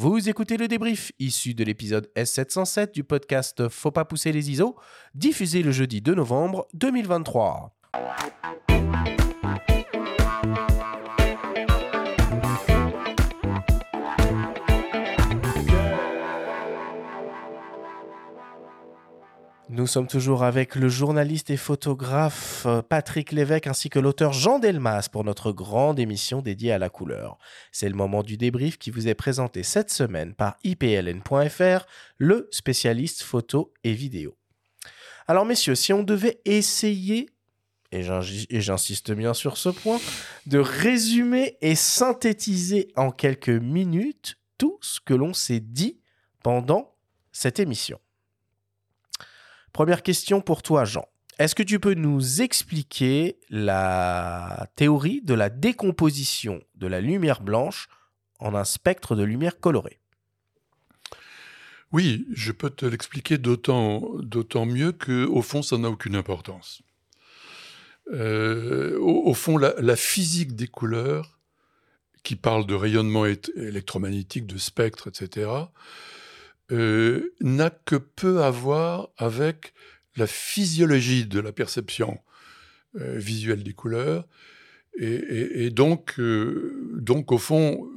Vous 0.00 0.28
écoutez 0.28 0.56
le 0.56 0.68
débrief 0.68 1.10
issu 1.18 1.54
de 1.54 1.64
l'épisode 1.64 2.08
S707 2.14 2.92
du 2.92 3.02
podcast 3.02 3.68
Faut 3.68 3.90
pas 3.90 4.04
pousser 4.04 4.30
les 4.30 4.48
ISO, 4.48 4.76
diffusé 5.16 5.60
le 5.60 5.72
jeudi 5.72 6.00
2 6.00 6.14
novembre 6.14 6.68
2023. 6.74 7.74
Nous 19.78 19.86
sommes 19.86 20.08
toujours 20.08 20.42
avec 20.42 20.74
le 20.74 20.88
journaliste 20.88 21.50
et 21.50 21.56
photographe 21.56 22.64
euh, 22.66 22.82
Patrick 22.82 23.30
Lévesque 23.30 23.68
ainsi 23.68 23.90
que 23.90 24.00
l'auteur 24.00 24.32
Jean 24.32 24.58
Delmas 24.58 25.08
pour 25.08 25.22
notre 25.22 25.52
grande 25.52 26.00
émission 26.00 26.42
dédiée 26.42 26.72
à 26.72 26.78
la 26.78 26.88
couleur. 26.88 27.38
C'est 27.70 27.88
le 27.88 27.94
moment 27.94 28.24
du 28.24 28.36
débrief 28.36 28.76
qui 28.76 28.90
vous 28.90 29.06
est 29.06 29.14
présenté 29.14 29.62
cette 29.62 29.90
semaine 29.90 30.34
par 30.34 30.56
ipln.fr, 30.64 31.86
le 32.16 32.48
spécialiste 32.50 33.22
photo 33.22 33.72
et 33.84 33.92
vidéo. 33.92 34.36
Alors 35.28 35.46
messieurs, 35.46 35.76
si 35.76 35.92
on 35.92 36.02
devait 36.02 36.40
essayer, 36.44 37.30
et 37.92 38.02
j'insiste 38.02 39.12
bien 39.12 39.32
sur 39.32 39.56
ce 39.56 39.68
point, 39.68 40.00
de 40.46 40.58
résumer 40.58 41.56
et 41.60 41.76
synthétiser 41.76 42.88
en 42.96 43.12
quelques 43.12 43.48
minutes 43.48 44.40
tout 44.58 44.80
ce 44.80 44.98
que 44.98 45.14
l'on 45.14 45.34
s'est 45.34 45.60
dit 45.60 46.00
pendant 46.42 46.96
cette 47.30 47.60
émission. 47.60 48.00
Première 49.72 50.02
question 50.02 50.40
pour 50.40 50.62
toi, 50.62 50.84
Jean. 50.84 51.06
Est-ce 51.38 51.54
que 51.54 51.62
tu 51.62 51.78
peux 51.78 51.94
nous 51.94 52.42
expliquer 52.42 53.38
la 53.48 54.68
théorie 54.74 55.20
de 55.22 55.34
la 55.34 55.50
décomposition 55.50 56.60
de 56.74 56.88
la 56.88 57.00
lumière 57.00 57.42
blanche 57.42 57.88
en 58.40 58.54
un 58.54 58.64
spectre 58.64 59.14
de 59.14 59.22
lumière 59.22 59.60
colorée? 59.60 60.00
Oui, 61.92 62.26
je 62.34 62.52
peux 62.52 62.70
te 62.70 62.84
l'expliquer 62.84 63.38
d'autant, 63.38 64.18
mieux 64.66 64.92
qu'au 64.92 65.42
fond, 65.42 65.62
ça 65.62 65.78
n'a 65.78 65.88
aucune 65.88 66.16
importance. 66.16 66.82
Euh, 68.12 68.98
au, 68.98 69.32
fond, 69.32 69.56
la, 69.56 69.96
physique 69.96 70.54
des 70.56 70.66
couleurs, 70.66 71.38
qui 72.24 72.36
parle 72.36 72.66
de 72.66 72.74
rayonnement 72.74 73.24
électromagnétique, 73.26 74.46
de 74.46 74.58
spectre, 74.58 75.08
etc., 75.08 75.50
euh, 76.70 77.34
n'a 77.40 77.70
que 77.70 77.96
peu 77.96 78.42
à 78.42 78.50
voir 78.50 79.08
avec 79.16 79.72
la 80.16 80.26
physiologie 80.26 81.24
de 81.24 81.40
la 81.40 81.50
perception 81.50 82.20
euh, 82.96 83.16
visuelle 83.16 83.62
des 83.62 83.72
couleurs. 83.72 84.26
Et, 85.00 85.70
donc, 85.70 86.18
euh, 86.18 86.92
donc, 86.98 87.30
au 87.30 87.38
fond, 87.38 87.88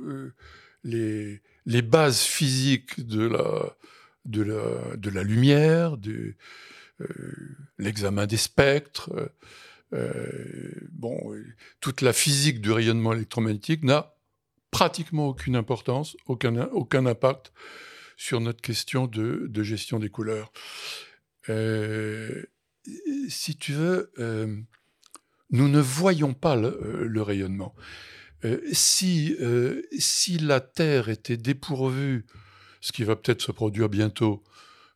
les, 0.84 1.42
les, 1.66 1.82
bases 1.82 2.22
physiques 2.22 3.04
de 3.04 3.26
la, 3.26 3.76
de 4.26 4.44
la, 4.44 4.96
de 4.98 5.10
la 5.10 5.24
lumière, 5.24 5.98
de, 5.98 6.36
l'examen 7.80 8.28
des 8.28 8.38
spectres, 8.38 9.32
bon, 10.92 11.36
toute 11.80 12.02
la 12.02 12.14
physique 12.14 12.62
du 12.62 12.72
rayonnement 12.72 13.14
électromagnétique 13.14 13.84
n'a 13.84 14.14
pratiquement 14.70 15.28
aucune 15.28 15.56
importance, 15.56 16.16
aucun, 16.28 16.68
aucun 16.68 17.08
impact 17.08 17.52
sur 18.22 18.40
notre 18.40 18.62
question 18.62 19.08
de, 19.08 19.64
gestion 19.64 19.98
des 19.98 20.10
couleurs. 20.10 20.54
Euh, 21.50 22.44
si 23.28 23.56
tu 23.56 23.74
veux, 23.74 24.12
euh, 24.20 24.56
nous 25.50 25.68
ne 25.68 25.80
voyons 25.80 26.36
pas 26.36 26.56
le, 26.56 26.68
euh, 26.68 27.24
rayonnement. 27.24 27.74
si, 28.74 29.36
si 29.98 30.38
la 30.38 30.60
Terre 30.62 31.10
était 31.10 31.36
dépourvue, 31.36 32.28
ce 32.80 32.92
qui 32.92 33.04
va 33.04 33.16
peut-être 33.16 33.42
se 33.42 33.52
produire 33.52 33.90
bientôt, 33.90 34.44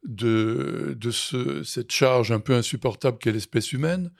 de, 0.03 0.95
de 0.95 1.09
ce, 1.09 1.63
cette 1.63 1.91
charge 1.91 2.31
un 2.31 2.39
peu 2.39 2.53
insupportable 2.53 3.17
qu'est 3.17 3.31
l'espèce 3.31 3.73
humaine, 3.73 4.11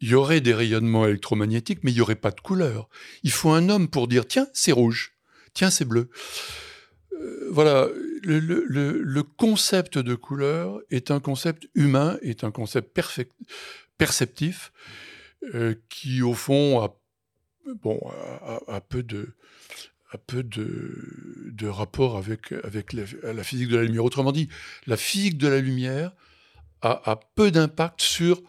il 0.00 0.08
y 0.08 0.14
aurait 0.14 0.40
des 0.40 0.52
rayonnements 0.52 1.06
électromagnétiques, 1.06 1.84
mais 1.84 1.92
il 1.92 1.94
n'y 1.94 2.00
aurait 2.00 2.16
pas 2.16 2.32
de 2.32 2.40
couleur. 2.40 2.88
Il 3.22 3.30
faut 3.30 3.50
un 3.50 3.68
homme 3.68 3.86
pour 3.86 4.08
dire 4.08 4.26
tiens, 4.26 4.48
c'est 4.52 4.72
rouge, 4.72 5.12
tiens, 5.54 5.70
c'est 5.70 5.84
bleu. 5.84 6.10
Voilà, 7.50 7.88
le, 8.22 9.22
concept 9.22 9.98
de 9.98 10.14
couleur 10.14 10.80
est 10.90 11.10
un 11.10 11.20
concept 11.20 11.68
humain, 11.74 12.18
est 12.22 12.44
un 12.44 12.50
concept 12.50 12.98
perceptif, 13.98 14.72
euh, 15.54 15.74
qui 15.88 16.22
au 16.22 16.34
fond 16.34 16.80
a, 16.80 16.96
peu 18.80 19.02
de, 19.02 19.34
rapport 21.66 22.16
avec, 22.16 22.52
avec 22.64 22.92
la, 22.92 23.44
physique 23.44 23.68
de 23.68 23.76
la 23.76 23.84
lumière. 23.84 24.04
Autrement 24.04 24.32
dit, 24.32 24.48
la 24.86 24.96
physique 24.96 25.38
de 25.38 25.48
la 25.48 25.60
lumière 25.60 26.12
a 26.82 27.20
peu 27.36 27.52
d'impact 27.52 28.00
sur 28.00 28.42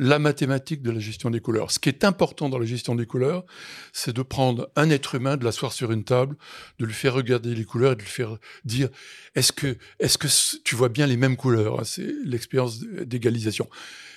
la 0.00 0.18
mathématique 0.18 0.80
de 0.80 0.90
la 0.90 0.98
gestion 0.98 1.30
des 1.30 1.40
couleurs. 1.40 1.70
Ce 1.70 1.78
qui 1.78 1.90
est 1.90 2.04
important 2.04 2.48
dans 2.48 2.58
la 2.58 2.64
gestion 2.64 2.94
des 2.94 3.04
couleurs, 3.04 3.44
c'est 3.92 4.16
de 4.16 4.22
prendre 4.22 4.70
un 4.74 4.88
être 4.88 5.14
humain, 5.14 5.36
de 5.36 5.44
l'asseoir 5.44 5.74
sur 5.74 5.92
une 5.92 6.04
table, 6.04 6.36
de 6.78 6.86
lui 6.86 6.94
faire 6.94 7.12
regarder 7.12 7.54
les 7.54 7.64
couleurs 7.66 7.92
et 7.92 7.96
de 7.96 8.00
lui 8.00 8.08
faire 8.08 8.38
dire 8.64 8.88
est-ce 9.34 9.52
que, 9.52 9.76
est-ce 9.98 10.16
que 10.16 10.26
tu 10.64 10.74
vois 10.74 10.88
bien 10.88 11.06
les 11.06 11.18
mêmes 11.18 11.36
couleurs 11.36 11.84
C'est 11.84 12.10
l'expérience 12.24 12.80
d'égalisation. 12.80 13.68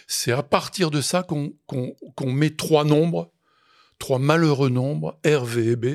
C'est 0.08 0.32
à 0.32 0.42
partir 0.42 0.90
de 0.90 1.02
ça 1.02 1.22
qu'on 1.22 2.32
met 2.32 2.52
trois 2.52 2.86
nombres, 2.86 3.34
trois 4.00 4.20
malheureux 4.20 4.70
nombres, 4.70 5.20
R, 5.26 5.44
V 5.44 5.72
et 5.72 5.76
B, 5.76 5.86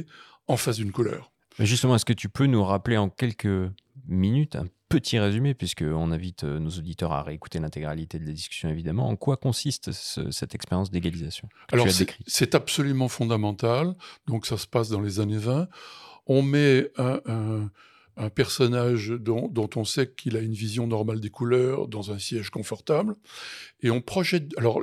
en 0.49 0.59
face 0.59 0.77
d'une 0.77 0.93
couleur. 0.93 1.33
Justement, 1.61 1.97
est-ce 1.97 2.05
que 2.05 2.13
tu 2.13 2.29
peux 2.29 2.47
nous 2.47 2.63
rappeler 2.63 2.99
en 2.99 3.09
quelques 3.09 3.71
minutes 4.07 4.55
un 4.55 4.67
petit 4.89 5.19
résumé, 5.19 5.55
puisqu'on 5.55 6.11
invite 6.11 6.45
euh, 6.45 6.59
nos 6.59 6.71
auditeurs 6.71 7.13
à 7.13 7.23
réécouter 7.23 7.59
l'intégralité 7.59 8.19
de 8.19 8.27
la 8.27 8.33
discussion, 8.33 8.69
évidemment. 8.69 9.09
En 9.09 9.17
quoi 9.17 9.37
consiste 9.37 9.93
cette 9.93 10.55
expérience 10.55 10.91
d'égalisation 10.91 11.49
Alors, 11.73 11.87
c'est 12.27 12.55
absolument 12.55 13.09
fondamental. 13.09 13.95
Donc, 14.27 14.47
ça 14.47 14.57
se 14.57 14.67
passe 14.67 14.89
dans 14.89 15.01
les 15.01 15.21
années 15.21 15.39
20. 15.39 15.69
On 16.27 16.43
met 16.43 16.91
un, 16.97 17.71
personnage 18.35 19.11
dont, 19.11 19.71
on 19.77 19.85
sait 19.85 20.11
qu'il 20.11 20.37
a 20.37 20.41
une 20.41 20.53
vision 20.53 20.87
normale 20.87 21.21
des 21.21 21.31
couleurs 21.31 21.87
dans 21.87 22.11
un 22.11 22.19
siège 22.19 22.51
confortable. 22.51 23.15
Et 23.83 23.91
on 23.91 24.01
projette. 24.01 24.53
Alors, 24.59 24.81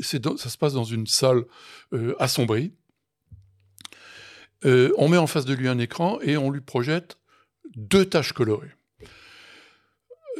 ça 0.00 0.48
se 0.48 0.58
passe 0.58 0.74
dans 0.74 0.84
une 0.84 1.06
salle 1.06 1.44
euh, 1.92 2.14
assombrie. 2.18 2.72
Euh, 4.64 4.92
on 4.96 5.08
met 5.08 5.18
en 5.18 5.26
face 5.26 5.44
de 5.44 5.54
lui 5.54 5.68
un 5.68 5.78
écran 5.78 6.18
et 6.22 6.36
on 6.36 6.50
lui 6.50 6.60
projette 6.60 7.18
deux 7.74 8.06
taches 8.06 8.32
colorées 8.32 8.75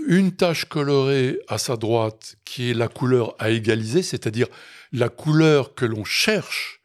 une 0.06 0.32
tache 0.32 0.64
colorée 0.64 1.38
à 1.48 1.58
sa 1.58 1.76
droite 1.76 2.36
qui 2.44 2.70
est 2.70 2.74
la 2.74 2.88
couleur 2.88 3.34
à 3.38 3.50
égaliser, 3.50 4.02
c'est-à-dire 4.02 4.48
la 4.92 5.08
couleur 5.08 5.74
que 5.74 5.84
l'on 5.84 6.04
cherche 6.04 6.80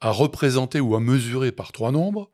à 0.00 0.10
représenter 0.10 0.80
ou 0.80 0.94
à 0.94 1.00
mesurer 1.00 1.52
par 1.52 1.72
trois 1.72 1.90
nombres. 1.90 2.30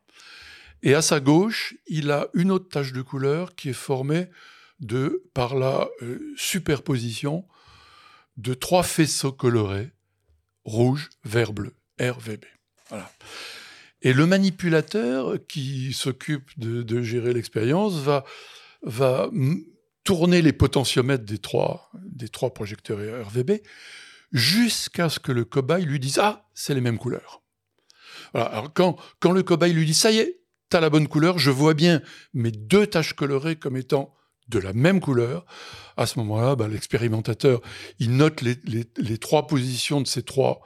Et 0.83 0.93
à 0.93 1.01
sa 1.01 1.19
gauche, 1.19 1.75
il 1.87 2.11
a 2.11 2.27
une 2.33 2.51
autre 2.51 2.67
tache 2.67 2.91
de 2.91 3.01
couleur 3.01 3.55
qui 3.55 3.69
est 3.69 3.73
formée 3.73 4.27
de, 4.81 5.23
par 5.33 5.55
la 5.55 5.87
euh, 6.01 6.19
superposition 6.35 7.47
de 8.35 8.53
trois 8.53 8.83
faisceaux 8.83 9.31
colorés, 9.31 9.91
rouge, 10.65 11.09
vert, 11.23 11.53
bleu, 11.53 11.73
RVB. 11.99 12.43
Voilà. 12.89 13.09
Et 14.01 14.11
le 14.11 14.25
manipulateur 14.25 15.37
qui 15.47 15.93
s'occupe 15.93 16.51
de, 16.57 16.81
de, 16.81 17.01
gérer 17.01 17.33
l'expérience 17.33 17.93
va, 17.93 18.25
va 18.81 19.29
tourner 20.03 20.41
les 20.41 20.53
potentiomètres 20.53 21.25
des 21.25 21.37
trois, 21.37 21.91
des 21.93 22.29
trois 22.29 22.53
projecteurs 22.53 22.99
RVB 23.27 23.61
jusqu'à 24.31 25.09
ce 25.09 25.19
que 25.19 25.31
le 25.31 25.45
cobaye 25.45 25.85
lui 25.85 25.99
dise 25.99 26.19
Ah, 26.19 26.47
c'est 26.53 26.73
les 26.73 26.81
mêmes 26.81 26.97
couleurs. 26.97 27.41
Alors 28.33 28.73
quand, 28.73 28.97
quand 29.19 29.31
le 29.31 29.43
cobaye 29.43 29.73
lui 29.73 29.85
dit 29.85 29.93
Ça 29.93 30.11
y 30.11 30.17
est, 30.17 30.41
tu 30.69 30.77
as 30.77 30.79
la 30.79 30.89
bonne 30.89 31.07
couleur, 31.07 31.39
je 31.39 31.51
vois 31.51 31.73
bien 31.73 32.01
mes 32.33 32.51
deux 32.51 32.87
taches 32.87 33.13
colorées 33.13 33.55
comme 33.55 33.77
étant 33.77 34.13
de 34.49 34.59
la 34.59 34.73
même 34.73 34.99
couleur, 34.99 35.45
à 35.97 36.05
ce 36.05 36.19
moment-là, 36.19 36.55
bah, 36.55 36.67
l'expérimentateur, 36.67 37.61
il 37.99 38.17
note 38.17 38.41
les, 38.41 38.57
les, 38.97 39.17
trois 39.17 39.47
positions 39.47 40.01
de 40.01 40.07
ces 40.07 40.23
trois, 40.23 40.61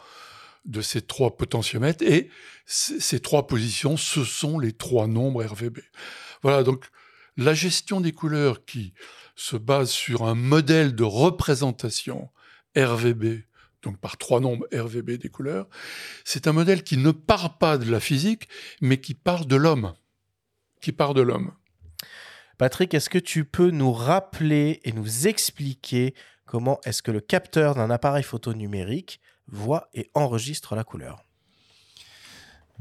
de 0.66 0.82
ces 0.82 1.02
trois 1.02 1.38
potentiomètres, 1.38 2.04
et 2.04 2.30
ces 2.66 3.20
trois 3.20 3.46
positions, 3.46 3.96
ce 3.96 4.24
sont 4.24 4.58
les 4.58 4.74
trois 4.74 5.08
nombres 5.08 5.44
RVB. 5.44 5.80
Voilà, 6.42 6.64
donc 6.64 6.86
la 7.38 7.54
gestion 7.54 8.02
des 8.02 8.12
couleurs 8.12 8.66
qui 8.66 8.94
se 9.36 9.56
base 9.56 9.92
sur 9.92 10.24
un 10.24 10.36
modèle 10.36 10.96
de 10.96 11.04
représentation 11.04 12.30
RVB, 12.76 13.44
donc 13.84 14.00
par 14.00 14.18
trois 14.18 14.40
nombres 14.40 14.68
RVB 14.74 15.12
des 15.12 15.30
couleurs, 15.30 15.68
c'est 16.26 16.48
un 16.48 16.54
modèle 16.54 16.84
qui 16.84 16.98
ne 16.98 17.12
part 17.12 17.58
pas 17.58 17.78
de 17.78 17.90
la 17.90 18.00
physique, 18.00 18.50
mais 18.82 19.00
qui 19.00 19.14
part 19.14 19.46
de 19.46 19.56
l'homme. 19.56 19.94
Qui 20.82 20.92
de 20.92 21.22
l'homme. 21.22 21.54
Patrick, 22.58 22.94
est-ce 22.94 23.10
que 23.10 23.20
tu 23.20 23.46
peux 23.46 23.70
nous 23.70 23.94
rappeler 23.94 24.80
et 24.84 24.92
nous 24.92 25.28
expliquer 25.28 26.16
comment 26.46 26.80
est-ce 26.86 27.04
que 27.04 27.12
le 27.12 27.20
capteur 27.20 27.76
d'un 27.76 27.92
appareil 27.92 28.24
photo 28.24 28.54
numérique 28.54 29.20
voit 29.48 29.90
et 29.94 30.10
enregistre 30.16 30.76
la 30.76 30.84
couleur? 30.84 31.27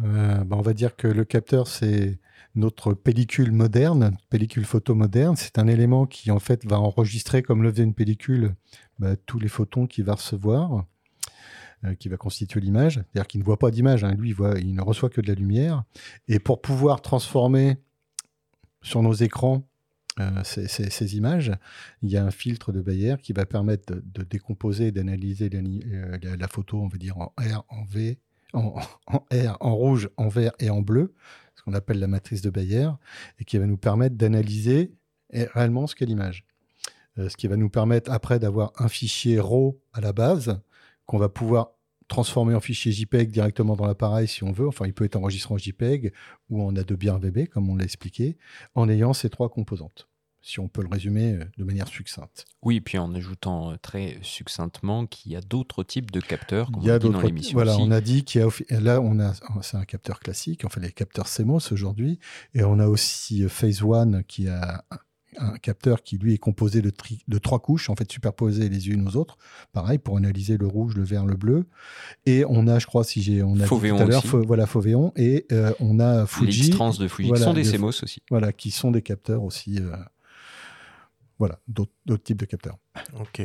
Euh, 0.03 0.45
bah, 0.45 0.57
on 0.57 0.63
va 0.63 0.75
dire 0.75 0.97
que 0.97 1.09
le 1.09 1.25
capteur, 1.25 1.69
c'est 1.69 2.19
notre 2.55 2.95
pellicule 2.95 3.53
moderne, 3.53 4.17
pellicule 4.31 4.65
photo 4.65 4.95
moderne. 4.95 5.37
C'est 5.37 5.59
un 5.59 5.67
élément 5.67 6.07
qui, 6.07 6.31
en 6.31 6.39
fait, 6.39 6.65
va 6.67 6.81
enregistrer, 6.81 7.43
comme 7.43 7.63
le 7.63 7.71
faisait 7.71 7.85
une 7.85 7.95
pellicule, 7.95 8.55
bah, 8.99 9.17
tous 9.17 9.39
les 9.39 9.49
photons 9.49 9.87
qu'il 9.87 10.05
va 10.05 10.15
recevoir, 10.15 10.87
euh, 11.85 11.95
qui 11.95 12.09
va 12.09 12.17
constituer 12.17 12.61
l'image. 12.61 12.95
C'est-à-dire 12.95 13.27
qu'il 13.27 13.41
ne 13.41 13.45
voit 13.45 13.59
pas 13.59 13.71
d'image, 13.71 14.05
hein. 14.05 14.15
lui, 14.15 14.31
il, 14.31 14.35
voit, 14.35 14.55
ne 14.55 14.83
reçoit 14.83 15.11
que 15.11 15.21
de 15.21 15.29
la 15.29 15.35
lumière. 15.35 15.85
Et 16.29 16.39
pour 16.39 16.61
pouvoir 16.61 17.03
transformer 17.03 17.77
sur 18.83 19.03
nos 19.03 19.15
écrans 19.15 19.67
euh, 20.19 20.43
ces, 20.45 21.17
images, 21.17 21.53
il 22.01 22.09
y 22.09 22.17
a 22.17 22.25
un 22.25 22.31
filtre 22.31 22.73
de 22.73 22.81
Bayer 22.81 23.17
qui 23.23 23.35
va 23.35 23.45
permettre 23.45 23.95
de, 23.95 24.23
décomposer 24.23 24.87
et 24.87 24.93
d'analyser 24.93 25.51
la, 25.51 26.37
la, 26.37 26.49
photo, 26.49 26.81
on 26.81 26.89
va 26.89 26.97
dire, 26.97 27.19
en 27.19 27.35
R, 27.39 27.65
en 27.69 27.85
V, 27.85 28.19
en, 28.53 28.75
R, 29.33 29.57
en 29.61 29.75
rouge, 29.75 30.09
en 30.17 30.29
vert 30.29 30.53
et 30.59 30.71
en 30.71 30.83
bleu, 30.83 31.15
ce 31.55 31.63
qu'on 31.63 31.75
appelle 31.75 31.99
la 31.99 32.07
matrice 32.07 32.43
de 32.43 32.51
Bayer, 32.51 32.89
et 33.39 33.45
qui 33.45 33.59
va 33.59 33.67
nous 33.67 33.77
permettre 33.77 34.17
d'analyser 34.17 34.93
réellement 35.33 35.87
ce 35.87 35.95
qu'est 35.95 36.07
l'image. 36.07 36.45
Euh, 37.19 37.29
ce 37.29 37.37
qui 37.37 37.47
va 37.47 37.57
nous 37.57 37.71
permettre 37.71 38.11
après 38.11 38.39
d'avoir 38.39 38.73
un 38.79 38.89
fichier 38.89 39.41
RAW 39.41 39.81
à 39.93 40.01
la 40.01 40.13
base, 40.13 40.61
qu'on 41.07 41.19
va 41.19 41.29
pouvoir 41.29 41.71
transformer 42.09 42.55
en 42.55 42.61
fichier 42.61 42.93
JPEG 42.93 43.31
directement 43.31 43.75
dans 43.75 43.87
l'appareil 43.87 44.29
si 44.29 44.45
on 44.45 44.53
veut. 44.53 44.69
Enfin, 44.69 44.87
il 44.87 44.95
peut 44.95 45.05
être 45.05 45.17
enregistré 45.17 45.55
en 45.55 45.59
JPEG 45.59 46.13
ou 46.51 46.63
en 46.63 46.77
Adobe 46.77 47.03
RVB, 47.03 47.49
comme 47.49 47.69
on 47.69 47.77
l'a 47.77 47.85
expliqué, 47.85 48.37
en 48.75 48.89
ayant 48.89 49.13
ces 49.13 49.31
trois 49.31 49.49
composantes 49.49 50.09
si 50.47 50.61
on 50.61 50.69
peut 50.69 50.83
le 50.83 50.89
résumer 50.89 51.33
euh, 51.33 51.45
de 51.59 51.65
manière 51.65 51.89
succincte. 51.89 52.45
Oui, 52.63 52.81
puis 52.81 52.99
en 52.99 53.13
ajoutant 53.15 53.73
euh, 53.73 53.77
très 53.83 54.17
succinctement 54.23 55.07
qu'il 55.07 55.33
y 55.33 55.37
a 55.37 55.41
d'autres 55.41 55.83
types 55.83 56.13
de 56.13 56.21
capteurs, 56.21 56.71
y 56.83 56.91
a 56.91 57.01
on 57.03 57.11
dans 57.11 57.21
l'émission. 57.21 57.55
Voilà, 57.55 57.77
on 57.79 57.91
a 57.91 58.01
dit 58.01 58.23
qu'il 58.23 58.41
y 58.41 58.45
a 58.45 58.81
là 58.81 59.01
on 59.01 59.19
a 59.19 59.33
c'est 59.63 59.77
un 59.77 59.85
capteur 59.85 60.21
classique, 60.21 60.63
on 60.65 60.69
fait 60.69 60.81
les 60.81 60.93
capteurs 60.93 61.27
CMOS 61.29 61.73
aujourd'hui, 61.73 62.21
et 62.55 62.63
on 62.63 62.79
a 62.79 62.87
aussi 62.87 63.43
euh, 63.43 63.49
Phase 63.49 63.83
One 63.83 64.23
qui 64.29 64.49
a 64.49 64.85
un 65.39 65.59
capteur 65.59 66.03
qui 66.03 66.17
lui 66.17 66.33
est 66.33 66.39
composé 66.39 66.81
de, 66.81 66.93
de, 67.29 67.39
trois 67.39 67.59
couches, 67.59 67.91
en 67.91 67.97
fait 67.97 68.11
superposées 68.11 68.71
les 68.71 68.89
unes 68.89 69.07
aux 69.07 69.17
autres, 69.17 69.37
pareil 69.73 69.99
pour 69.99 70.17
analyser 70.17 70.57
le 70.57 70.67
rouge, 70.67 70.95
le 70.95 71.03
vert, 71.03 71.27
le 71.27 71.37
bleu. 71.37 71.67
Et 72.25 72.45
on 72.49 72.69
a, 72.69 72.79
je 72.79 72.87
crois, 72.87 73.05
si 73.05 73.21
j'ai, 73.21 73.43
on 73.43 73.61
a 73.61 73.67
Fauvéon 73.67 73.99
tout 73.99 74.05
à 74.05 74.07
l'heure, 74.07 74.25
voilà 74.47 74.65
Fauvéon, 74.65 75.13
et 75.17 75.47
on 75.81 76.01
a 76.01 76.25
Fuji. 76.25 76.63
Les 76.63 76.71
trans 76.71 76.95
de 76.95 77.09
Fuji, 77.09 77.33
qui 77.33 77.41
sont 77.41 77.53
des 77.53 77.65
CMOS 77.65 78.03
aussi. 78.03 78.23
Voilà, 78.31 78.53
qui 78.53 78.71
sont 78.71 78.93
des 78.93 79.03
capteurs 79.03 79.43
aussi 79.43 79.79
voilà, 81.39 81.61
d'autres 81.69 82.23
types 82.23 82.39
de 82.39 82.47
capteurs. 82.47 82.79
Ok. 83.21 83.43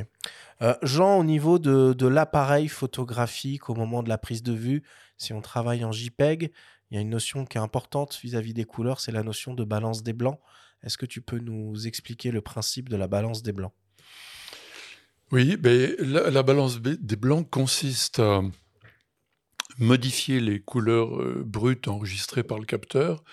Euh, 0.62 0.76
Jean, 0.82 1.20
au 1.20 1.24
niveau 1.24 1.60
de, 1.60 2.08
l'appareil 2.08 2.68
photographique 2.68 3.70
au 3.70 3.76
moment 3.76 4.02
de 4.04 4.10
la 4.10 4.18
prise 4.18 4.44
de 4.44 4.54
vue, 4.54 4.84
si 5.18 5.34
on 5.34 5.42
travaille 5.42 5.84
en 5.84 5.92
JPEG, 5.92 6.52
il 6.90 6.96
y 6.96 6.98
a 6.98 7.02
une 7.02 7.10
notion 7.10 7.46
qui 7.46 7.58
est 7.58 7.62
importante 7.62 8.18
vis-à-vis 8.22 8.54
des 8.54 8.66
couleurs, 8.66 9.00
c'est 9.00 9.12
la 9.12 9.24
notion 9.24 9.54
de 9.54 9.64
balance 9.64 10.04
des 10.04 10.14
blancs. 10.14 10.40
Est-ce 10.84 10.98
que 10.98 11.06
tu 11.06 11.22
peux 11.22 11.40
nous 11.40 11.88
expliquer 11.88 12.32
le 12.32 12.42
principe 12.42 12.90
de 12.90 12.96
la 12.96 13.08
balance 13.08 13.44
des 13.44 13.52
blancs? 13.52 13.74
Oui, 15.32 15.56
ben, 15.58 15.96
la, 16.00 16.44
balance 16.44 16.82
des 16.82 17.16
blancs 17.16 17.50
consiste 17.50 18.20
à 18.20 18.42
modifier 19.78 20.40
les 20.40 20.60
couleurs 20.60 21.22
euh, 21.22 21.44
brutes 21.46 21.88
enregistrées 21.88 22.44
par 22.44 22.60
le 22.60 22.66
capteur 22.66 23.24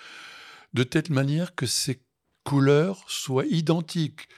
de 0.73 0.83
telle 0.83 1.11
manière 1.11 1.55
que 1.55 1.65
ces 1.65 2.01
couleurs 2.43 3.03
soient 3.07 3.45
identiques 3.45 4.29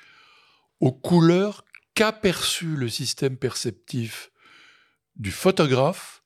aux 0.81 0.91
couleurs 0.91 1.63
qu'aperçut 1.93 2.75
le 2.75 2.89
système 2.89 3.37
perceptif 3.37 4.31
du 5.15 5.31
photographe 5.31 6.23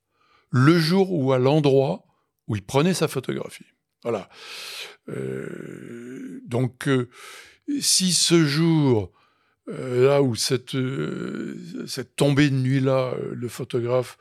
le 0.50 0.80
jour 0.80 1.12
ou 1.12 1.34
à 1.34 1.38
l'endroit 1.38 2.06
où 2.48 2.56
il 2.56 2.63
prenait 2.63 2.94
sa 2.94 3.07
photographie. 3.07 3.66
Voilà. 4.04 4.30
Euh, 5.10 6.42
donc, 6.46 6.88
euh, 6.88 7.10
si 7.80 8.13
ce 8.13 8.46
jour, 8.46 9.12
euh, 9.68 10.07
là 10.07 10.22
où 10.22 10.36
cette, 10.36 10.78
cette 11.88 12.16
tombée 12.16 12.50
de 12.50 12.56
nuit-là, 12.56 13.16
le 13.34 13.48
photographe 13.50 14.18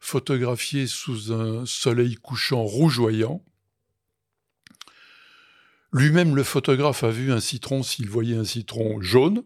photographié 0.00 0.86
sous 0.86 1.32
un 1.32 1.64
soleil 1.64 2.16
couchant 2.16 2.64
rougeoyant, 2.64 3.44
lui-même, 5.92 6.36
le 6.36 6.44
photographe 6.44 7.02
a 7.02 7.10
vu 7.10 7.32
un 7.32 7.40
citron 7.40 7.82
s'il 7.82 8.08
voyait 8.08 8.36
un 8.36 8.44
citron 8.44 9.00
jaune, 9.00 9.44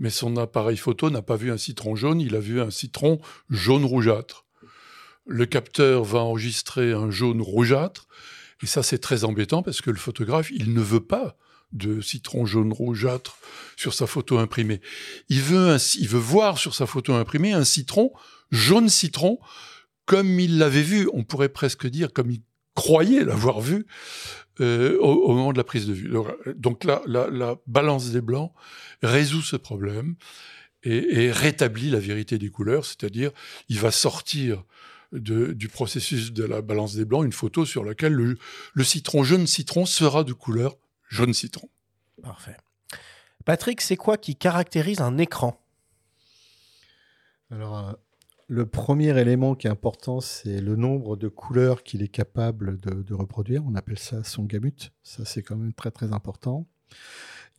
mais 0.00 0.10
son 0.10 0.36
appareil 0.36 0.76
photo 0.76 1.10
n'a 1.10 1.22
pas 1.22 1.36
vu 1.36 1.52
un 1.52 1.58
citron 1.58 1.94
jaune, 1.94 2.20
il 2.20 2.34
a 2.34 2.40
vu 2.40 2.60
un 2.60 2.70
citron 2.70 3.20
jaune 3.50 3.84
rougeâtre. 3.84 4.46
Le 5.26 5.46
capteur 5.46 6.02
va 6.02 6.20
enregistrer 6.20 6.92
un 6.92 7.10
jaune 7.10 7.42
rougeâtre, 7.42 8.08
et 8.62 8.66
ça 8.66 8.82
c'est 8.82 8.98
très 8.98 9.24
embêtant 9.24 9.62
parce 9.62 9.82
que 9.82 9.90
le 9.90 9.98
photographe, 9.98 10.50
il 10.50 10.72
ne 10.72 10.80
veut 10.80 11.04
pas 11.04 11.36
de 11.72 12.00
citron 12.00 12.46
jaune 12.46 12.72
rougeâtre 12.72 13.38
sur 13.76 13.94
sa 13.94 14.06
photo 14.06 14.38
imprimée. 14.38 14.80
Il 15.28 15.42
veut, 15.42 15.76
il 15.98 16.08
veut 16.08 16.18
voir 16.18 16.58
sur 16.58 16.74
sa 16.74 16.86
photo 16.86 17.12
imprimée 17.12 17.52
un 17.52 17.64
citron 17.64 18.10
jaune 18.50 18.88
citron 18.88 19.38
comme 20.06 20.40
il 20.40 20.58
l'avait 20.58 20.82
vu, 20.82 21.08
on 21.12 21.22
pourrait 21.22 21.50
presque 21.50 21.86
dire 21.86 22.12
comme 22.12 22.32
il 22.32 22.42
croyait 22.80 23.24
l'avoir 23.24 23.60
vu 23.60 23.86
euh, 24.60 24.98
au, 25.00 25.34
moment 25.34 25.52
de 25.52 25.58
la 25.58 25.64
prise 25.64 25.86
de 25.86 25.92
vue. 25.92 26.10
Donc, 26.56 26.84
là, 26.84 27.02
la, 27.06 27.56
balance 27.66 28.10
des 28.10 28.22
blancs 28.22 28.52
résout 29.02 29.42
ce 29.42 29.56
problème 29.56 30.16
et, 30.82 31.30
rétablit 31.30 31.90
la 31.90 32.00
vérité 32.00 32.38
des 32.38 32.48
couleurs, 32.48 32.86
c'est-à-dire 32.86 33.32
il 33.68 33.78
va 33.78 33.90
sortir 33.90 34.64
du 35.12 35.68
processus 35.68 36.32
de 36.32 36.44
la 36.44 36.62
balance 36.62 36.94
des 36.94 37.04
blancs 37.04 37.24
une 37.24 37.32
photo 37.32 37.66
sur 37.66 37.84
laquelle 37.84 38.14
le, 38.14 38.84
citron 38.84 39.24
jaune 39.24 39.46
citron 39.46 39.84
sera 39.84 40.24
de 40.24 40.32
couleur 40.32 40.76
jaune 41.08 41.34
citron. 41.34 41.68
Parfait. 42.22 42.56
Patrick, 43.44 43.80
c'est 43.80 43.96
quoi 43.96 44.16
qui 44.16 44.36
caractérise 44.36 45.00
un 45.00 45.18
écran? 45.18 45.60
Alors, 47.50 47.78
euh, 47.78 47.92
le 48.50 48.66
premier 48.66 49.16
élément 49.16 49.54
qui 49.54 49.68
est 49.68 49.70
important, 49.70 50.20
c'est 50.20 50.60
le 50.60 50.74
nombre 50.74 51.16
de 51.16 51.28
couleurs 51.28 51.84
qu'il 51.84 52.02
est 52.02 52.08
capable 52.08 52.78
de, 52.80 53.14
reproduire. 53.14 53.62
On 53.64 53.76
appelle 53.76 53.98
ça 53.98 54.24
son 54.24 54.42
gamut. 54.42 54.90
Ça, 55.04 55.24
c'est 55.24 55.40
quand 55.40 55.54
même 55.54 55.72
très 55.72 55.92
très 55.92 56.12
important. 56.12 56.66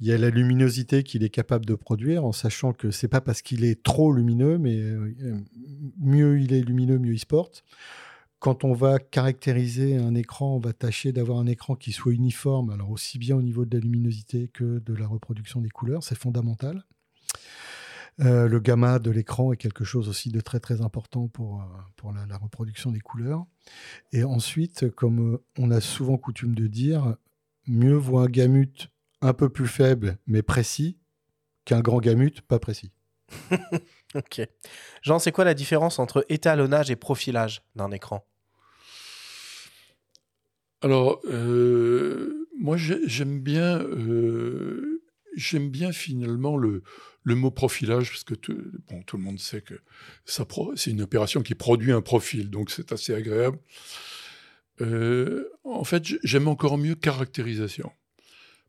Il 0.02 0.08
y 0.08 0.12
a 0.12 0.18
la 0.18 0.30
luminosité 0.30 1.04
qu'il 1.04 1.24
est 1.24 1.30
capable 1.30 1.66
de 1.66 1.76
produire, 1.76 2.26
en 2.26 2.34
sachant 2.34 2.74
que 2.74 2.92
c'est 2.92 3.08
pas 3.08 3.22
parce 3.22 3.42
qu'il 3.42 3.64
est 3.64 3.82
trop 3.82 4.12
lumineux, 4.12 4.58
mais 4.58 4.78
euh, 4.82 5.40
mieux 5.98 6.42
il 6.42 6.52
est 6.52 6.62
lumineux, 6.62 7.00
mieux 7.00 7.14
il 7.14 7.20
se 7.20 7.26
porte. 7.26 7.64
Quand 8.40 8.66
on 8.66 8.74
va 8.74 9.00
caractériser 9.00 9.96
un 9.96 10.14
écran, 10.14 10.58
on 10.58 10.60
va 10.60 10.74
tâcher 10.74 11.14
d'avoir 11.14 11.38
un 11.38 11.48
écran 11.48 11.76
qui 11.76 11.94
soit 11.94 12.12
uniforme, 12.12 12.70
alors 12.70 12.92
aussi 12.92 13.18
bien 13.18 13.38
au 13.38 13.42
niveau 13.42 13.64
de 13.64 13.78
la 13.78 13.82
luminosité 13.82 14.50
que 14.50 14.80
de 14.80 14.94
la 14.94 15.08
reproduction 15.08 15.62
des 15.62 15.70
couleurs, 15.70 16.04
c'est 16.04 16.18
fondamental. 16.18 16.84
Euh, 18.22 18.48
le 18.48 18.60
gamma 18.60 19.00
de 19.00 19.10
l'écran 19.10 19.52
est 19.52 19.58
quelque 19.58 19.84
chose 19.84 20.08
aussi 20.08 20.30
de 20.30 20.42
très 20.42 20.60
très 20.60 20.82
important 20.82 21.28
pour, 21.28 21.62
euh, 21.62 21.66
pour 21.96 22.14
la, 22.14 22.38
reproduction 22.38 22.92
des 22.92 23.00
couleurs. 23.00 23.46
Et 24.12 24.24
ensuite, 24.24 24.92
comme 24.92 25.36
euh, 25.36 25.44
on 25.58 25.72
a 25.72 25.82
souvent 25.82 26.18
coutume 26.18 26.54
de 26.54 26.68
dire, 26.68 27.16
mieux 27.68 27.96
vaut 27.96 28.20
un 28.20 28.28
gamut 28.28 28.90
un 29.22 29.34
peu 29.34 29.50
plus 29.50 29.68
faible 29.68 30.18
mais 30.28 30.42
précis 30.44 30.98
qu'un 31.66 31.82
grand 31.82 32.00
gamut 32.00 32.42
pas 32.42 32.60
précis. 32.60 32.92
ok. 34.16 34.42
Jean, 35.02 35.18
c'est 35.18 35.32
quoi 35.32 35.46
la 35.46 35.54
différence 35.54 35.98
entre 35.98 36.26
étalonnage 36.30 36.92
et 36.92 36.96
profilage 36.96 37.64
d'un 37.76 37.92
écran? 37.92 38.26
Alors, 40.84 41.22
moi 42.60 42.76
j'aime 42.78 43.40
bien, 43.40 43.86
j'aime 45.36 45.70
bien 45.70 45.92
finalement 45.92 46.58
le, 46.58 46.82
le 47.24 47.36
mot 47.36 47.52
profilage, 47.52 48.10
parce 48.10 48.24
que 48.24 48.34
tout, 48.34 48.58
bon, 48.88 49.02
tout 49.04 49.18
le 49.18 49.24
monde 49.24 49.40
sait 49.40 49.62
que 49.62 49.76
c'est 50.26 50.92
une 50.92 51.02
opération 51.02 51.42
qui 51.42 51.56
produit 51.56 51.92
un 51.92 52.02
profil, 52.02 52.50
donc 52.50 52.72
c'est 52.72 52.92
assez 52.92 53.14
agréable. 53.14 53.60
Euh, 54.82 55.50
en 55.64 55.84
fait, 55.84 56.04
j'aime 56.24 56.48
encore 56.48 56.78
mieux 56.78 56.96
caractérisation, 56.96 57.92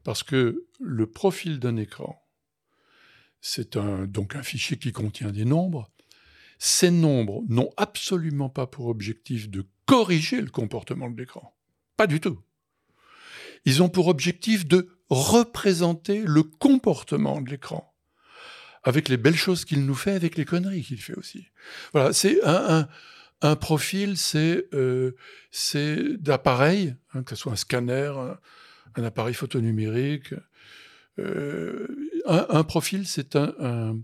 parce 0.04 0.22
que 0.22 0.66
le 0.80 1.06
profil 1.06 1.58
d'un 1.58 1.76
écran, 1.76 2.22
c'est 3.40 3.76
un, 3.76 4.06
donc 4.06 4.36
un 4.36 4.42
fichier 4.42 4.76
qui 4.76 4.92
contient 4.92 5.30
des 5.30 5.44
nombres. 5.44 5.90
Ces 6.58 6.92
nombres 6.92 7.42
n'ont 7.48 7.70
absolument 7.76 8.48
pas 8.48 8.68
pour 8.68 8.86
objectif 8.86 9.50
de 9.50 9.66
corriger 9.86 10.40
le 10.40 10.50
comportement 10.50 11.10
de 11.10 11.18
l'écran. 11.18 11.56
Pas 11.96 12.06
du 12.06 12.20
tout. 12.20 12.38
Ils 13.64 13.82
ont 13.82 13.88
pour 13.88 14.06
objectif 14.08 14.66
de 14.66 14.88
représenter 15.08 16.22
le 16.24 16.42
comportement 16.42 17.40
de 17.40 17.50
l'écran 17.50 17.91
avec 18.84 19.08
les 19.08 19.16
belles 19.16 19.36
choses 19.36 19.64
qu'il 19.64 19.84
nous 19.84 19.94
fait, 19.94 20.12
avec 20.12 20.36
les 20.36 20.44
conneries 20.44 20.82
qu'il 20.82 21.00
fait 21.00 21.14
aussi. 21.14 21.46
Voilà, 21.92 22.12
c'est 22.12 22.42
un, 22.44 22.88
un, 23.40 23.56
profil, 23.56 24.16
c'est 24.16 24.66
euh, 24.74 25.12
d'appareil, 26.18 26.96
hein, 27.14 27.22
que 27.22 27.34
ce 27.34 27.42
soit 27.42 27.52
un 27.52 27.56
scanner, 27.56 28.12
un, 28.96 29.04
appareil 29.04 29.34
photonumérique. 29.34 30.34
Euh, 31.18 31.86
un, 32.26 32.64
profil, 32.64 33.06
c'est 33.06 33.36
un, 33.36 33.96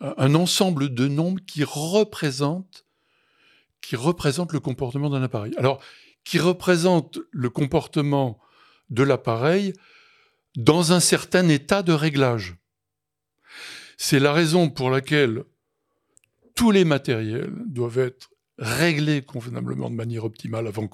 un, 0.00 0.34
ensemble 0.34 0.94
de 0.94 1.08
nombres 1.08 1.40
qui 1.46 1.64
représentent 1.64 2.84
qui 3.86 3.94
représente 3.94 4.52
le 4.52 4.58
comportement 4.58 5.10
d'un 5.10 5.22
appareil. 5.22 5.52
Alors, 5.58 5.80
qui 6.24 6.40
représente 6.40 7.20
le 7.30 7.50
comportement 7.50 8.40
de 8.90 9.04
l'appareil 9.04 9.74
dans 10.56 10.92
un 10.92 10.98
certain 10.98 11.48
état 11.48 11.82
de 11.84 11.92
réglage. 11.92 12.56
C'est 13.96 14.20
la 14.20 14.32
raison 14.32 14.70
pour 14.70 14.90
laquelle 14.90 15.44
tous 16.54 16.70
les 16.70 16.84
matériels 16.84 17.52
doivent 17.66 17.98
être 17.98 18.30
réglés 18.58 19.22
convenablement 19.22 19.90
de 19.90 19.94
manière 19.94 20.24
optimale 20.24 20.66
avant 20.66 20.88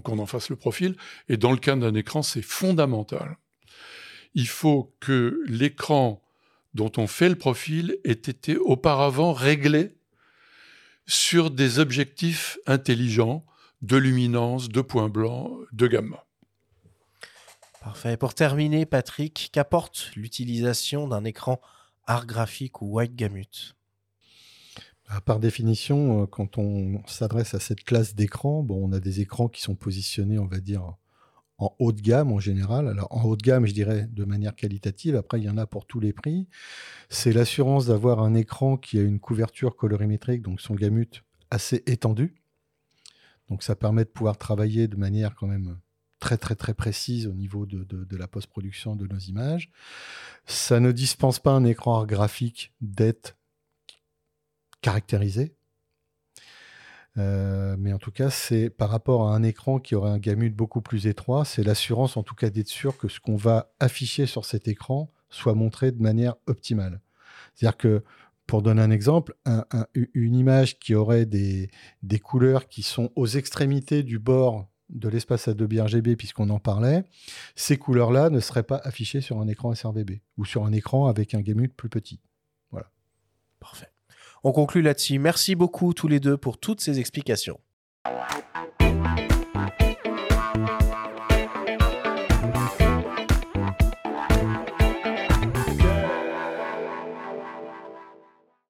qu'on 0.00 0.18
en 0.18 0.26
fasse 0.26 0.48
le 0.48 0.56
profil. 0.56 0.96
Et 1.28 1.36
dans 1.36 1.52
le 1.52 1.58
cas 1.58 1.76
d'un 1.76 1.94
écran, 1.94 2.22
c'est 2.22 2.42
fondamental. 2.42 3.36
Il 4.34 4.48
faut 4.48 4.94
que 5.00 5.42
l'écran 5.46 6.22
dont 6.74 6.92
on 6.96 7.06
fait 7.06 7.28
le 7.28 7.34
profil 7.34 7.98
ait 8.04 8.12
été 8.12 8.56
auparavant 8.56 9.32
réglé 9.32 9.96
sur 11.06 11.50
des 11.50 11.78
objectifs 11.78 12.58
intelligents 12.66 13.44
de 13.82 13.96
luminance, 13.96 14.68
de 14.68 14.80
points 14.80 15.08
blancs, 15.08 15.52
de 15.72 15.86
gamma. 15.86 16.26
Parfait. 17.80 18.16
Pour 18.16 18.34
terminer, 18.34 18.86
Patrick, 18.86 19.50
qu'apporte 19.52 20.10
l'utilisation 20.14 21.08
d'un 21.08 21.24
écran 21.24 21.60
art 22.08 22.26
graphique 22.26 22.82
ou 22.82 22.96
white 22.96 23.14
gamut 23.14 23.76
bah, 25.08 25.22
par 25.24 25.40
définition, 25.40 26.22
euh, 26.22 26.26
quand 26.26 26.58
on 26.58 27.00
s'adresse 27.06 27.54
à 27.54 27.60
cette 27.60 27.82
classe 27.82 28.14
d'écran, 28.14 28.62
bon, 28.62 28.88
on 28.88 28.92
a 28.92 29.00
des 29.00 29.20
écrans 29.20 29.48
qui 29.48 29.62
sont 29.62 29.74
positionnés, 29.74 30.38
on 30.38 30.46
va 30.46 30.60
dire, 30.60 30.96
en 31.58 31.74
haut 31.78 31.92
de 31.92 32.00
gamme 32.00 32.32
en 32.32 32.38
général. 32.38 32.88
Alors 32.88 33.08
en 33.10 33.24
haut 33.24 33.36
de 33.36 33.42
gamme, 33.42 33.66
je 33.66 33.72
dirais 33.72 34.06
de 34.10 34.24
manière 34.24 34.54
qualitative. 34.54 35.16
Après, 35.16 35.40
il 35.40 35.44
y 35.44 35.50
en 35.50 35.56
a 35.56 35.66
pour 35.66 35.86
tous 35.86 36.00
les 36.00 36.12
prix. 36.12 36.46
C'est 37.08 37.32
l'assurance 37.32 37.86
d'avoir 37.86 38.20
un 38.20 38.34
écran 38.34 38.76
qui 38.76 38.98
a 38.98 39.02
une 39.02 39.18
couverture 39.18 39.76
colorimétrique, 39.76 40.42
donc 40.42 40.60
son 40.60 40.74
gamut 40.74 41.24
assez 41.50 41.82
étendu. 41.86 42.34
Donc 43.48 43.62
ça 43.62 43.74
permet 43.74 44.04
de 44.04 44.10
pouvoir 44.10 44.36
travailler 44.36 44.88
de 44.88 44.96
manière 44.96 45.34
quand 45.34 45.46
même 45.46 45.78
très 46.20 46.36
très 46.36 46.54
très 46.54 46.74
précise 46.74 47.26
au 47.26 47.32
niveau 47.32 47.66
de, 47.66 47.84
de 47.84 48.16
la 48.16 48.28
post-production 48.28 48.96
de 48.96 49.06
nos 49.06 49.18
images. 49.18 49.70
Ça 50.46 50.80
ne 50.80 50.92
dispense 50.92 51.38
pas 51.38 51.52
un 51.52 51.64
écran 51.64 52.04
graphique 52.06 52.72
d'être 52.80 53.36
caractérisé. 54.80 55.54
Euh, 57.18 57.76
mais 57.78 57.92
en 57.92 57.98
tout 57.98 58.12
cas, 58.12 58.30
c'est 58.30 58.70
par 58.70 58.90
rapport 58.90 59.28
à 59.28 59.34
un 59.34 59.42
écran 59.42 59.80
qui 59.80 59.94
aurait 59.94 60.10
un 60.10 60.18
gamut 60.18 60.54
beaucoup 60.54 60.80
plus 60.80 61.06
étroit, 61.06 61.44
c'est 61.44 61.64
l'assurance 61.64 62.16
en 62.16 62.22
tout 62.22 62.34
cas 62.34 62.50
d'être 62.50 62.68
sûr 62.68 62.96
que 62.96 63.08
ce 63.08 63.18
qu'on 63.18 63.36
va 63.36 63.72
afficher 63.80 64.26
sur 64.26 64.44
cet 64.44 64.68
écran 64.68 65.10
soit 65.30 65.54
montré 65.54 65.90
de 65.90 66.00
manière 66.00 66.36
optimale. 66.46 67.00
C'est-à-dire 67.54 67.76
que, 67.76 68.04
pour 68.46 68.62
donner 68.62 68.80
un 68.80 68.90
exemple, 68.90 69.34
une 70.14 70.34
image 70.34 70.78
qui 70.78 70.94
aurait 70.94 71.26
des, 71.26 71.70
des, 72.02 72.18
couleurs 72.18 72.68
qui 72.68 72.82
sont 72.82 73.10
aux 73.14 73.26
extrémités 73.26 74.02
du 74.02 74.18
bord 74.18 74.68
de 74.90 75.08
l'espace 75.08 75.48
Adobe 75.48 75.74
RGB, 75.74 76.16
puisqu'on 76.16 76.50
en 76.50 76.58
parlait, 76.58 77.04
ces 77.54 77.76
couleurs-là 77.76 78.30
ne 78.30 78.40
seraient 78.40 78.62
pas 78.62 78.80
affichées 78.84 79.20
sur 79.20 79.40
un 79.40 79.48
écran 79.48 79.74
SRVB 79.74 80.20
ou 80.36 80.44
sur 80.44 80.64
un 80.64 80.72
écran 80.72 81.06
avec 81.06 81.34
un 81.34 81.40
gamut 81.40 81.68
plus 81.68 81.88
petit. 81.88 82.20
Voilà. 82.70 82.90
Parfait. 83.60 83.92
On 84.44 84.52
conclut 84.52 84.82
là-dessus. 84.82 85.18
Merci 85.18 85.54
beaucoup 85.54 85.92
tous 85.94 86.08
les 86.08 86.20
deux 86.20 86.36
pour 86.36 86.58
toutes 86.58 86.80
ces 86.80 87.00
explications. 87.00 87.60